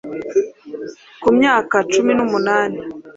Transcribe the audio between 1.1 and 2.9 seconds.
Ku myaka cumi nu munani